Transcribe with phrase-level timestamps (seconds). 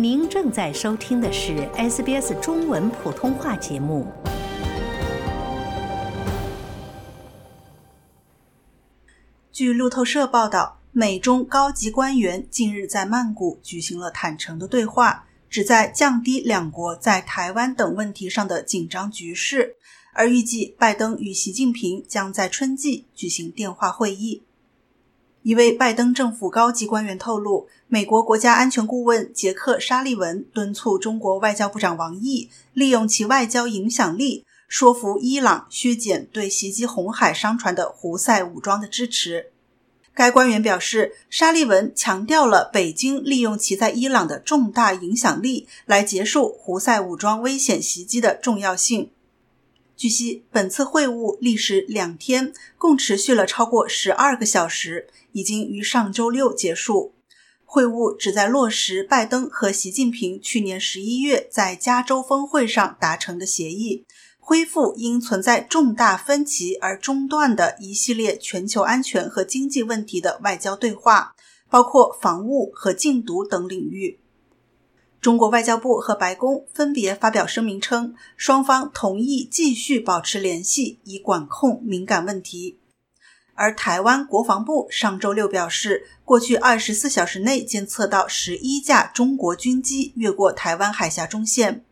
[0.00, 4.06] 您正在收听的是 SBS 中文普通话节目。
[9.50, 19.74] 据路透社报道，美中高级官员近日在曼谷举行了坦诚的对话，旨在降低两国在台湾等问题上的紧张局势。
[20.14, 24.44] 而预计拜登与习近平将在春季举行电话会议。
[25.48, 39.46] 一位拜登政府高级官员透露，美国国家安全顾问杰克·沙利文敦促中国外交部长王毅利用其外交影响力，说服伊朗削减对袭击红海商船的胡塞武装的支持。
[40.12, 49.08] 该官员表示，沙利文强调了北京利用其在伊朗的重大影响力来结束胡塞武装危险袭击的重要性。
[49.98, 57.16] 据悉，本次会晤历时两天，共持续了超过十二个小时，已经于上周六结束。
[57.64, 64.06] 会晤旨在落实拜登和习近平去年十一月在加州峰会上达成的协议，
[64.38, 71.34] 恢复因存在重大分歧而中断的一系列全球安全和经济问题的外交对话，
[71.68, 74.20] 包括防务和禁毒等领域。
[75.20, 82.78] 中国外交部和白宫分别发表声明称，双方同意继续保持联系，以管控敏感问题。
[83.54, 91.84] 而台湾国防部上周六表示，过去二十四小时内监测到十一架中国军机越过台湾海峡中线。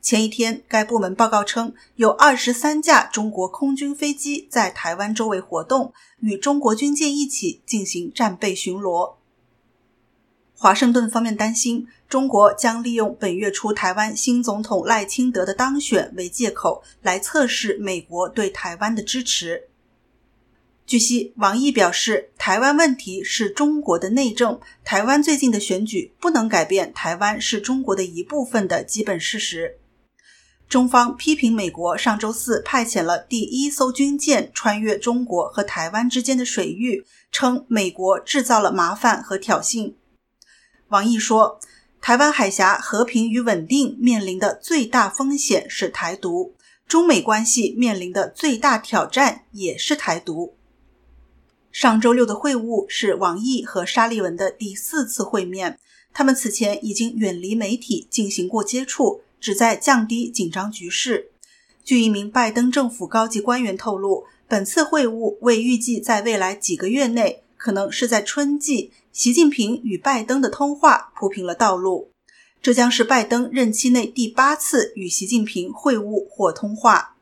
[0.00, 9.16] 前一天，该部门报告称，有二十三架中国空军飞机在台湾周围活动，与中国军舰一起进行战备巡逻。
[10.62, 19.64] 华盛顿方面担心，中国将利用本月初台湾新总统赖清德的当选为借口，来测试美国对台湾的支持。
[20.86, 29.78] 据悉，王毅表示，台湾问题是中国的内政，台湾最近的选举不能改变台湾是中国的一部分的基本事实。
[30.68, 39.94] 中方批评美国上周四派遣了第一艘军舰穿越中国和台湾之间的水域，称美国制造了麻烦和挑衅。
[40.92, 41.58] 王毅说
[42.02, 46.54] ：“台湾海峡和平与稳定面临的最大风险是台独，
[46.86, 50.54] 中美关系面临的最大挑战也是台独。”
[51.72, 55.78] 上周六的会晤是王毅和沙利文的第四次会面，
[56.12, 61.30] 他们此前已经远离媒体进行过接触，旨在降低紧张局势。
[61.82, 67.42] 据一名拜登政府高级官员透露，本次会晤为预计在未来几个月内。
[67.56, 72.12] 可能是在春季，习近平与拜登的通话铺平了道路。
[72.62, 77.16] 这将是拜登任期内第八次与习近平会晤或通话。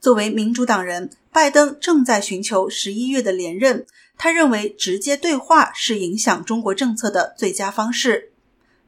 [0.00, 3.86] 作为民主党人，拜登正在寻求十一月的连任。
[4.16, 8.32] 他认为直接对话是影响中国政策的最佳方式。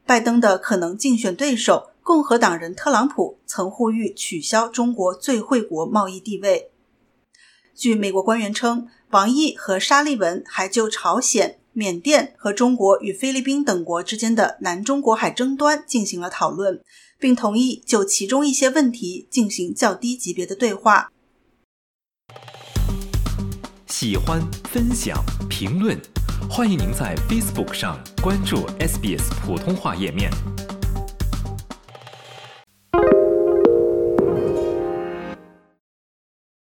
[0.05, 6.71] 拜登的可能竞选对手共和党人特朗普曾呼吁取消中国最惠国贸易地位。
[7.73, 8.89] 据美国官员称。
[9.11, 16.81] 王毅和沙利文还就朝鲜、缅甸和中国与菲律宾等国之间的南中国海争端进行了讨论，
[17.17, 21.11] 并同意就其中一些问题进行较低级别的对话。
[23.87, 25.97] 喜欢、分享、评论，
[26.49, 30.29] 欢迎您在 Facebook 上关注 SBS 普通话页面。